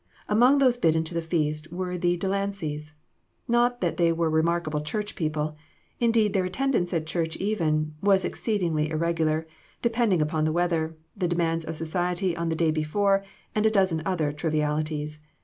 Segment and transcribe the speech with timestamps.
[0.27, 2.93] Among those bidden to the feast were the Delancys.
[3.47, 5.55] Not that they were remarkable church people;
[5.99, 9.45] indeed, their attendance at church even, was exceedingly irreg ular,
[9.83, 14.01] depending upon the weather, the demands of society pn the day before, and a dozen
[14.03, 15.19] other trivialities.